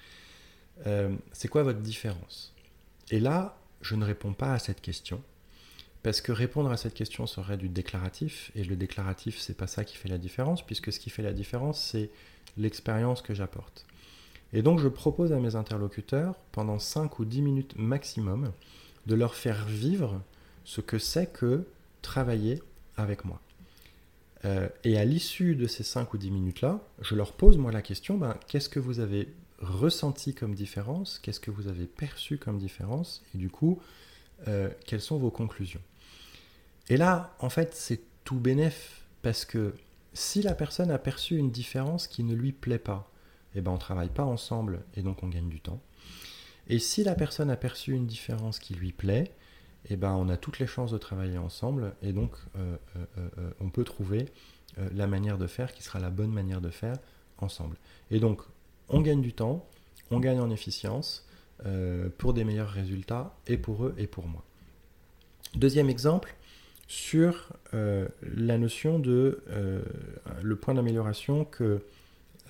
C'est 1.33 1.49
quoi 1.49 1.63
votre 1.63 1.81
différence? 1.81 2.55
Et 3.11 3.21
là, 3.21 3.59
je 3.83 3.95
ne 3.97 4.05
réponds 4.05 4.33
pas 4.33 4.53
à 4.55 4.59
cette 4.59 4.81
question 4.81 5.23
parce 6.03 6.21
que 6.21 6.33
répondre 6.33 6.71
à 6.71 6.77
cette 6.77 6.95
question 6.95 7.27
serait 7.27 7.57
du 7.57 7.69
déclaratif, 7.69 8.51
et 8.55 8.65
le 8.65 8.77
déclaratif, 8.77 9.39
c'est 9.39 9.57
pas 9.57 9.67
ça 9.67 9.85
qui 9.85 9.97
fait 9.97 10.09
la 10.09 10.19
différence, 10.19 10.65
puisque 10.65 10.93
ce 10.93 10.99
qui 10.99 11.11
fait 11.11 11.23
la 11.23 11.33
différence, 11.33 11.81
c'est 11.83 12.11
l'expérience 12.57 13.21
que 13.21 13.35
j'apporte. 13.35 13.87
Et 14.53 14.63
donc, 14.63 14.81
je 14.81 14.89
propose 14.89 15.33
à 15.33 15.39
mes 15.39 15.57
interlocuteurs, 15.57 16.37
pendant 16.53 16.79
5 16.79 17.19
ou 17.19 17.25
10 17.25 17.43
minutes 17.43 17.75
maximum, 17.77 18.53
de 19.07 19.15
leur 19.15 19.35
faire 19.35 19.67
vivre 19.67 20.23
ce 20.65 20.81
que 20.81 20.99
c'est 20.99 21.27
que 21.27 21.67
travailler 22.03 22.63
avec 22.97 23.25
moi. 23.25 23.41
Euh, 24.45 24.69
et 24.85 24.99
à 24.99 25.05
l'issue 25.05 25.55
de 25.55 25.67
ces 25.67 25.83
5 25.83 26.15
ou 26.15 26.19
10 26.19 26.31
minutes-là, 26.31 26.81
je 27.03 27.15
leur 27.15 27.33
pose 27.33 27.59
moi 27.59 27.73
la 27.73 27.83
question, 27.83 28.17
ben, 28.17 28.37
qu'est-ce 28.47 28.69
que 28.69 28.81
vous 28.81 29.01
avez 29.01 29.29
ressenti 29.59 30.35
comme 30.35 30.55
différence? 30.55 31.19
Qu'est-ce 31.19 31.41
que 31.41 31.51
vous 31.51 31.69
avez 31.69 31.87
perçu 31.87 32.39
comme 32.39 32.59
différence? 32.59 33.23
Et 33.35 33.39
du 33.39 33.51
coup, 33.51 33.81
euh, 34.49 34.71
quelles 34.87 35.03
sont 35.03 35.19
vos 35.19 35.31
conclusions? 35.31 35.83
Et 36.89 36.97
là, 36.97 37.37
en 37.39 37.51
fait, 37.51 37.75
c'est 37.75 38.01
tout 38.25 38.39
bénéf 38.39 39.03
parce 39.23 39.45
que 39.45 39.75
si 40.13 40.43
la 40.43 40.55
personne 40.55 40.91
a 40.91 40.99
perçu 40.99 41.37
une 41.37 41.51
différence 41.51 42.07
qui 42.07 42.25
ne 42.25 42.35
lui 42.35 42.53
plaît 42.53 42.79
pas, 42.79 43.11
eh 43.55 43.61
ben 43.61 43.71
on 43.71 43.79
travaille 43.79 44.09
pas 44.09 44.25
ensemble 44.25 44.83
et 44.95 45.03
donc 45.03 45.23
on 45.23 45.29
gagne 45.29 45.49
du 45.49 45.61
temps. 45.61 45.81
Et 46.69 46.79
si 46.79 47.05
la 47.05 47.15
personne 47.15 47.51
a 47.51 47.57
perçu 47.57 47.93
une 47.93 48.07
différence 48.07 48.59
qui 48.59 48.75
lui 48.75 48.93
plaît, 48.93 49.33
eh 49.91 49.97
ben 49.97 50.13
on 50.13 50.29
a 50.29 50.37
toutes 50.37 50.59
les 50.59 50.67
chances 50.67 50.93
de 50.93 50.99
travailler 50.99 51.39
ensemble 51.39 51.95
et 52.03 52.13
donc 52.13 52.37
euh, 52.57 52.77
euh, 52.97 53.29
euh, 53.39 53.51
on 53.61 53.71
peut 53.71 53.85
trouver 53.85 54.27
la 54.95 55.09
manière 55.09 55.37
de 55.37 55.49
faire 55.49 55.75
qui 55.75 55.83
sera 55.83 55.99
la 55.99 56.11
bonne 56.11 56.31
manière 56.31 56.61
de 56.61 56.71
faire 56.71 56.97
ensemble. 57.39 57.77
Et 58.13 58.21
donc 58.21 58.41
on 58.89 59.01
gagne 59.01 59.21
du 59.21 59.33
temps, 59.33 59.69
on 60.13 60.21
gagne 60.21 60.39
en 60.39 60.49
efficience 60.51 61.27
pour 62.19 62.35
des 62.35 62.45
meilleurs 62.45 62.71
résultats 62.71 63.37
et 63.49 63.59
pour 63.59 63.85
eux 63.85 63.95
et 63.99 64.07
pour 64.07 64.29
moi. 64.29 64.45
Deuxième 65.57 65.91
exemple, 65.91 66.37
sur 66.87 67.49
la 67.73 68.59
notion 68.59 69.01
de 69.01 69.43
le 70.41 70.57
point 70.57 70.75
d'amélioration 70.75 71.45
que 71.45 71.85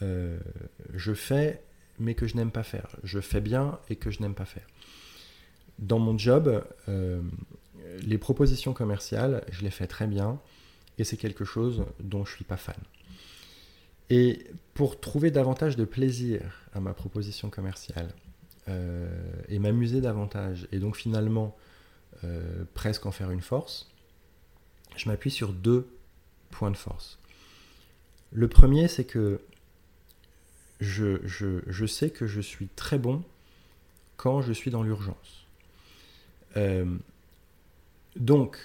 je 0.03 1.15
fais 1.15 1.63
mais 2.01 2.15
que 2.15 2.27
je 2.27 2.37
n'aime 2.37 2.51
pas 2.51 2.65
faire. 2.65 2.97
Je 3.03 3.21
fais 3.21 3.41
bien 3.41 3.79
et 3.89 3.97
que 3.97 4.11
je 4.11 4.21
n'aime 4.21 4.35
pas 4.35 4.45
faire. 4.47 4.67
Dans 5.81 5.99
mon 5.99 6.17
job, 6.17 6.63
les 8.03 8.19
propositions 8.19 8.73
commerciales, 8.73 9.45
je 9.51 9.63
les 9.63 9.71
fais 9.71 9.87
très 9.87 10.07
bien 10.07 10.39
et 10.99 11.05
c'est 11.05 11.17
quelque 11.17 11.45
chose 11.45 11.85
dont 12.01 12.25
je 12.25 12.31
ne 12.31 12.37
suis 12.37 12.45
pas 12.45 12.57
fan. 12.57 12.77
Et 14.11 14.47
pour 14.75 15.01
trouver 15.01 15.31
davantage 15.31 15.77
de 15.77 15.85
plaisir 15.85 16.43
à 16.75 16.81
ma 16.81 16.93
proposition 16.93 17.51
commerciale 17.51 18.13
et 19.49 19.59
m'amuser 19.59 20.01
davantage 20.01 20.69
et 20.71 20.79
donc 20.79 20.97
finalement 20.97 21.57
presque 22.75 23.07
en 23.07 23.11
faire 23.11 23.31
une 23.31 23.41
force, 23.41 23.91
je 24.97 25.09
m'appuie 25.09 25.31
sur 25.31 25.53
deux 25.53 25.89
points 26.51 26.71
de 26.71 26.77
force. 26.77 27.19
Le 28.33 28.49
premier, 28.49 28.89
c'est 28.89 29.05
que 29.05 29.41
je, 30.81 31.87
sais 31.87 32.11
que 32.11 32.27
je 32.27 32.41
suis 32.41 32.69
très 32.69 32.99
bon 32.99 33.23
quand 34.17 34.43
je 34.43 34.53
suis 34.53 34.71
dans 34.71 34.83
l'urgence. 34.83 35.40
Euh, 36.57 36.97
donc, 38.17 38.59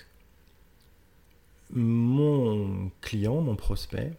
mon 1.72 2.92
client, 3.02 3.42
mon 3.42 3.56
prospect, 3.56 4.14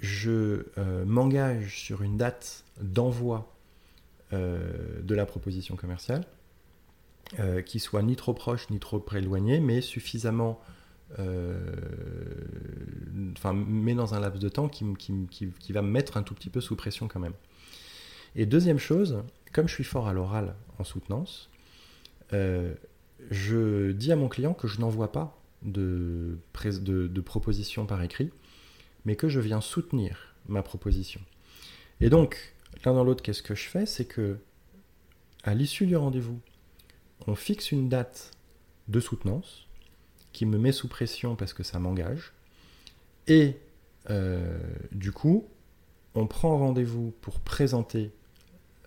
je 0.00 0.66
euh, 0.78 1.04
m'engage 1.04 1.78
sur 1.78 2.02
une 2.02 2.16
date 2.16 2.64
d'envoi 2.80 3.52
euh, 4.32 5.02
de 5.02 5.14
la 5.14 5.26
proposition 5.26 5.76
commerciale 5.76 6.24
qui 7.64 7.78
soit 7.78 8.02
ni 8.02 8.16
trop 8.16 8.34
proche 8.34 8.68
ni 8.70 8.80
trop 8.80 9.00
éloigné, 9.14 9.60
mais 9.60 9.80
suffisamment. 9.82 10.60
Enfin, 13.36 13.52
mais 13.52 13.94
dans 13.94 14.14
un 14.14 14.20
laps 14.20 14.42
de 14.42 14.48
temps 14.48 14.68
qui, 14.68 14.82
va 15.68 15.82
me 15.82 15.88
mettre 15.88 16.16
un 16.16 16.24
tout 16.24 16.34
petit 16.34 16.50
peu 16.50 16.60
sous 16.60 16.74
pression 16.74 17.06
quand 17.06 17.20
même. 17.20 17.34
Et 18.34 18.46
deuxième 18.46 18.80
chose, 18.80 19.22
comme 19.52 19.68
je 19.68 19.74
suis 19.74 19.84
fort 19.84 20.08
à 20.08 20.12
l'oral 20.12 20.56
en 20.80 20.84
soutenance, 20.84 21.50
euh, 22.32 22.74
je 23.30 23.92
dis 23.92 24.12
à 24.12 24.16
mon 24.16 24.28
client 24.28 24.54
que 24.54 24.68
je 24.68 24.80
n'envoie 24.80 25.12
pas 25.12 25.38
de, 25.62 26.38
proposition 27.24 27.86
par 27.86 28.02
écrit, 28.02 28.30
mais 29.04 29.16
que 29.16 29.28
je 29.28 29.40
viens 29.40 29.60
soutenir 29.60 30.34
ma 30.48 30.62
proposition. 30.62 31.20
Et 32.00 32.08
donc, 32.10 32.54
l'un 32.84 32.94
dans 32.94 33.04
l'autre, 33.04 33.22
qu'est-ce 33.22 33.42
que 33.42 33.54
je 33.54 33.68
fais? 33.68 33.86
C'est 33.86 34.06
que, 34.06 34.38
à 35.44 35.54
l'issue 35.54 35.86
du 35.86 35.96
rendez-vous, 35.96 36.40
on 37.26 37.34
fixe 37.34 37.72
une 37.72 37.88
date 37.88 38.32
de 38.88 39.00
soutenance 39.00 39.66
qui 40.32 40.46
me 40.46 40.58
met 40.58 40.72
sous 40.72 40.88
pression 40.88 41.36
parce 41.36 41.52
que 41.52 41.62
ça 41.62 41.78
m'engage. 41.78 42.32
Et 43.26 43.56
euh, 44.08 44.58
du 44.92 45.12
coup, 45.12 45.46
on 46.14 46.26
prend 46.26 46.58
rendez-vous 46.58 47.12
pour 47.20 47.40
présenter 47.40 48.12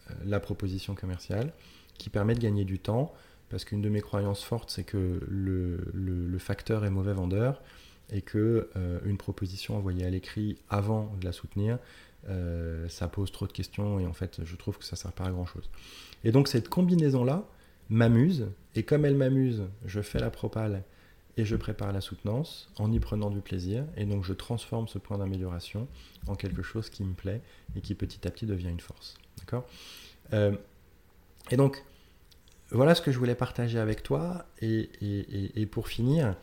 euh, 0.10 0.14
la 0.26 0.40
proposition 0.40 0.96
commerciale 0.96 1.54
qui 1.98 2.10
permet 2.10 2.34
de 2.34 2.40
gagner 2.40 2.66
du 2.66 2.80
temps 2.80 3.14
parce 3.50 3.66
qu'une 3.66 3.82
de 3.82 3.90
mes 3.90 4.02
croyances 4.02 4.44
fortes, 4.44 4.70
c'est 4.70 4.84
que 4.84 5.22
le, 5.28 6.38
facteur 6.40 6.86
est 6.86 6.90
mauvais 6.90 7.14
vendeur 7.14 7.62
et 8.12 8.22
que 8.22 8.70
euh, 8.76 9.00
une 9.06 9.18
proposition 9.18 9.78
envoyée 9.78 10.06
à 10.06 10.10
l'écrit 10.10 10.58
avant 10.70 11.14
de 11.20 11.26
la 11.26 11.32
soutenir, 11.32 11.80
ça 12.88 13.10
pose 13.10 13.34
trop 13.34 13.48
de 13.48 13.52
questions 13.52 14.00
et 14.00 14.06
en 14.06 14.14
fait, 14.14 14.40
je 14.46 14.56
trouve 14.56 14.78
que 14.78 14.86
ça 14.86 14.96
sert 14.96 15.12
pas 15.12 15.26
à 15.26 15.32
grand 15.32 15.46
chose. 15.46 15.70
Et 16.24 16.32
donc 16.32 16.48
cette 16.48 16.70
combinaison-là, 16.70 17.46
m'amuse, 17.90 18.48
et 18.76 18.84
comme 18.84 19.06
elle 19.06 19.16
m'amuse, 19.16 19.64
je 19.86 20.02
fais 20.02 20.20
la 20.20 20.30
propale 20.30 20.84
et 21.38 21.46
je 21.46 21.56
prépare 21.56 21.92
la 21.92 22.02
soutenance 22.02 22.70
en 22.78 22.92
y 22.92 23.00
prenant 23.00 23.30
du 23.30 23.42
plaisir, 23.42 23.86
et 23.98 24.06
donc 24.06 24.24
je 24.24 24.34
transforme 24.34 24.88
ce 24.88 25.00
point 25.00 25.18
d'amélioration 25.18 25.88
en 26.28 26.36
quelque 26.36 26.62
chose 26.62 26.90
qui 26.90 27.04
me 27.04 27.14
plaît 27.14 27.42
et 27.76 27.82
qui 27.82 27.96
petit 27.96 28.28
à 28.28 28.32
petit 28.32 28.46
devient 28.46 28.70
une 28.70 28.80
force. 28.80 29.16
D'accord? 29.40 29.66
Euh, 30.34 30.56
Et 31.52 31.58
donc, 31.58 31.84
voilà 32.74 32.96
ce 32.96 33.02
que 33.02 33.12
je 33.12 33.20
voulais 33.20 33.36
partager 33.36 33.80
avec 33.80 34.04
toi, 34.04 34.46
et, 34.62 35.68
pour 35.72 35.88
finir, 35.88 36.36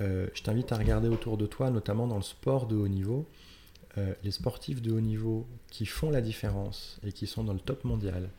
euh, 0.00 0.26
je 0.34 0.42
t'invite 0.42 0.72
à 0.72 0.76
regarder 0.76 1.08
autour 1.08 1.36
de 1.36 1.46
toi, 1.46 1.70
notamment 1.70 2.06
dans 2.06 2.16
le 2.16 2.22
sport 2.22 2.66
de 2.66 2.76
haut 2.76 2.88
niveau, 2.88 3.28
euh, 3.98 4.14
les 4.24 4.30
sportifs 4.30 4.80
de 4.80 4.92
haut 4.92 5.00
niveau 5.00 5.46
qui 5.70 5.86
font 5.86 6.10
la 6.10 6.20
différence 6.20 6.98
et 7.06 7.12
qui 7.12 7.26
sont 7.26 7.44
dans 7.44 7.52
le 7.52 7.60
top 7.60 7.84
mondial, 7.84 8.30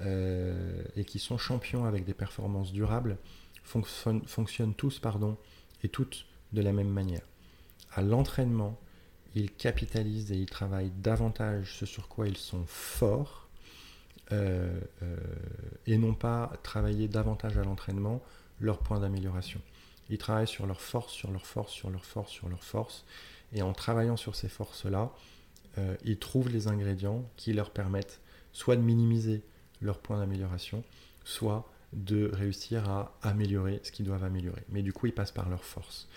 euh, 0.00 0.82
et 0.96 1.04
qui 1.04 1.18
sont 1.18 1.36
champions 1.36 1.84
avec 1.84 2.04
des 2.04 2.14
performances 2.14 2.72
durables 2.72 3.18
fonctionnent, 3.64 4.74
tous 4.74 4.98
pardon, 4.98 5.36
et 5.84 5.88
toutes 5.88 6.26
de 6.52 6.62
la 6.62 6.72
même 6.72 6.88
manière. 6.88 7.22
À 7.94 8.02
l'entraînement, 8.02 8.78
ils 9.34 9.50
capitalisent 9.50 10.32
et 10.32 10.36
ils 10.36 10.46
travaillent 10.46 10.92
davantage 10.98 11.76
ce 11.78 11.86
sur 11.86 12.08
quoi 12.08 12.28
ils 12.28 12.36
sont 12.36 12.64
forts 12.66 13.41
et 14.30 15.98
non 15.98 16.14
pas 16.14 16.52
travailler 16.62 17.06
davantage 17.08 17.58
à 17.58 17.64
l'entraînement 17.64 18.22
leurs 18.60 18.78
points 18.78 19.00
d'amélioration. 19.00 19.60
Ils 20.08 20.18
travaillent 20.18 20.46
sur 20.46 20.66
leurs 20.66 20.80
forces, 20.80 21.12
sur 21.12 21.30
leurs 21.30 21.46
forces, 21.46 21.72
sur 21.72 21.90
leurs 21.90 22.04
forces, 22.04 22.30
sur 22.30 22.48
leurs 22.48 22.64
forces. 22.64 23.04
Et 23.52 23.62
en 23.62 23.72
travaillant 23.72 24.16
sur 24.16 24.34
ces 24.34 24.48
forces-là, 24.48 25.10
euh, 25.78 25.96
ils 26.04 26.18
trouvent 26.18 26.48
les 26.48 26.68
ingrédients 26.68 27.24
qui 27.36 27.52
leur 27.52 27.70
permettent 27.70 28.20
soit 28.52 28.76
de 28.76 28.82
minimiser 28.82 29.42
leurs 29.80 29.98
points 29.98 30.18
d'amélioration, 30.18 30.84
soit 31.24 31.68
de 31.92 32.30
réussir 32.32 32.88
à 32.88 33.14
améliorer 33.22 33.80
ce 33.82 33.92
qu'ils 33.92 34.06
doivent 34.06 34.24
améliorer. 34.24 34.62
Mais 34.68 34.82
du 34.82 34.92
coup, 34.92 35.06
ils 35.06 35.14
passent 35.14 35.32
par 35.32 35.48
leurs 35.48 35.64
forces. 35.64 36.08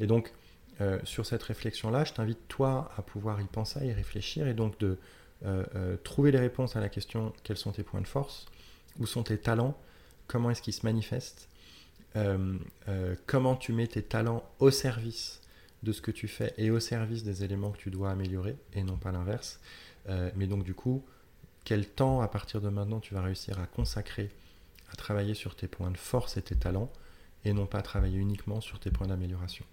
Et 0.00 0.06
donc, 0.06 0.32
euh, 0.80 0.98
sur 1.04 1.24
cette 1.26 1.42
réflexion-là, 1.42 2.04
je 2.04 2.12
t'invite 2.12 2.48
toi 2.48 2.90
à 2.96 3.02
pouvoir 3.02 3.40
y 3.40 3.46
penser, 3.46 3.80
à 3.80 3.84
y 3.84 3.92
réfléchir, 3.92 4.48
et 4.48 4.54
donc 4.54 4.78
de 4.78 4.86
euh, 4.86 4.98
trouver 6.02 6.30
les 6.30 6.38
réponses 6.38 6.76
à 6.76 6.80
la 6.80 6.88
question 6.88 7.32
quels 7.42 7.56
sont 7.56 7.72
tes 7.72 7.82
points 7.82 8.00
de 8.00 8.06
force, 8.06 8.46
où 8.98 9.06
sont 9.06 9.22
tes 9.22 9.38
talents, 9.38 9.76
comment 10.26 10.50
est-ce 10.50 10.62
qu'ils 10.62 10.74
se 10.74 10.84
manifestent, 10.84 11.48
euh, 12.16 12.56
euh, 12.88 13.16
comment 13.26 13.56
tu 13.56 13.72
mets 13.72 13.86
tes 13.86 14.02
talents 14.02 14.48
au 14.60 14.70
service 14.70 15.40
de 15.82 15.92
ce 15.92 16.00
que 16.00 16.10
tu 16.10 16.28
fais 16.28 16.54
et 16.56 16.70
au 16.70 16.80
service 16.80 17.24
des 17.24 17.44
éléments 17.44 17.70
que 17.70 17.78
tu 17.78 17.90
dois 17.90 18.10
améliorer 18.10 18.56
et 18.72 18.82
non 18.82 18.96
pas 18.96 19.12
l'inverse? 19.12 19.60
Euh, 20.08 20.30
mais 20.36 20.46
donc 20.46 20.64
du 20.64 20.74
coup, 20.74 21.04
quel 21.64 21.88
temps 21.88 22.20
à 22.20 22.28
partir 22.28 22.60
de 22.60 22.68
maintenant 22.68 23.00
tu 23.00 23.14
vas 23.14 23.22
réussir 23.22 23.58
à 23.58 23.66
consacrer 23.66 24.30
à 24.92 24.96
travailler 24.96 25.34
sur 25.34 25.56
tes 25.56 25.66
points 25.66 25.90
de 25.90 25.96
force 25.96 26.36
et 26.36 26.42
tes 26.42 26.54
talents 26.54 26.92
et 27.44 27.52
non 27.52 27.66
pas 27.66 27.78
à 27.78 27.82
travailler 27.82 28.18
uniquement 28.18 28.60
sur 28.60 28.78
tes 28.78 28.90
points 28.90 29.08
d'amélioration? 29.08 29.64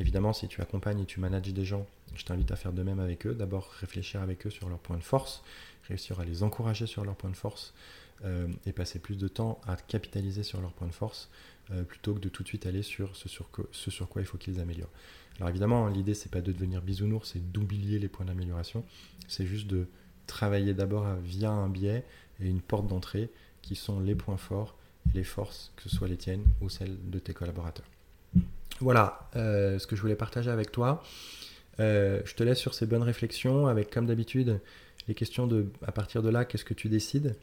Évidemment, 0.00 0.32
si 0.32 0.48
tu 0.48 0.60
accompagnes 0.60 1.00
et 1.00 1.04
tu 1.04 1.20
manages 1.20 1.52
des 1.52 1.64
gens, 1.64 1.86
je 2.14 2.24
t'invite 2.24 2.50
à 2.50 2.56
faire 2.56 2.72
de 2.72 2.82
même 2.82 2.98
avec 2.98 3.26
eux. 3.26 3.34
D'abord, 3.34 3.70
réfléchir 3.78 4.22
avec 4.22 4.46
eux 4.46 4.50
sur 4.50 4.68
leurs 4.68 4.78
points 4.78 4.96
de 4.96 5.02
force, 5.02 5.42
réussir 5.86 6.18
à 6.18 6.24
les 6.24 6.42
encourager 6.42 6.86
sur 6.86 7.04
leurs 7.04 7.16
points 7.16 7.30
de 7.30 7.36
force 7.36 7.74
et 8.66 8.72
passer 8.72 8.98
plus 8.98 9.16
de 9.16 9.28
temps 9.28 9.60
à 9.66 9.76
capitaliser 9.76 10.42
sur 10.42 10.60
leurs 10.60 10.72
points 10.72 10.88
de 10.88 10.92
force 10.92 11.30
euh, 11.72 11.84
plutôt 11.84 12.14
que 12.14 12.18
de 12.18 12.28
tout 12.28 12.42
de 12.42 12.48
suite 12.48 12.66
aller 12.66 12.82
sur 12.82 13.14
ce 13.14 13.28
sur, 13.28 13.48
quoi 13.50 14.22
il 14.22 14.24
faut 14.24 14.38
qu'ils 14.38 14.58
améliorent. 14.60 14.90
Alors 15.36 15.48
évidemment, 15.50 15.86
l'idée 15.86 16.14
c'est 16.14 16.30
pas 16.30 16.40
de 16.40 16.50
devenir 16.50 16.82
bisounours, 16.82 17.30
c'est 17.32 17.52
d'oublier 17.52 17.98
les 17.98 18.08
points 18.08 18.26
d'amélioration, 18.26 18.84
c'est 19.28 19.46
juste 19.46 19.68
de 19.68 19.86
travailler 20.26 20.74
d'abord 20.74 21.06
via 21.22 21.50
un 21.50 21.68
biais 21.68 22.04
et 22.40 22.48
une 22.48 22.60
porte 22.60 22.88
d'entrée 22.88 23.30
qui 23.62 23.76
sont 23.76 24.00
les 24.00 24.14
points 24.14 24.36
forts 24.36 24.76
et 25.10 25.18
les 25.18 25.24
forces, 25.24 25.72
que 25.76 25.84
ce 25.84 25.88
soit 25.88 26.08
les 26.08 26.16
tiennes 26.16 26.44
ou 26.60 26.68
celles 26.68 26.98
de 27.08 27.18
tes 27.18 27.34
collaborateurs. 27.34 27.86
Voilà 28.80 29.30
euh, 29.36 29.78
ce 29.78 29.86
que 29.86 29.96
je 29.96 30.02
voulais 30.02 30.16
partager 30.16 30.50
avec 30.50 30.72
toi. 30.72 31.02
Euh, 31.78 32.20
je 32.24 32.34
te 32.34 32.42
laisse 32.42 32.58
sur 32.58 32.74
ces 32.74 32.86
bonnes 32.86 33.02
réflexions 33.02 33.66
avec, 33.66 33.90
comme 33.90 34.06
d'habitude, 34.06 34.60
les 35.08 35.14
questions 35.14 35.46
de 35.46 35.66
à 35.86 35.92
partir 35.92 36.22
de 36.22 36.28
là, 36.28 36.44
qu'est-ce 36.44 36.64
que 36.64 36.74
tu 36.74 36.88
décides 36.88 37.36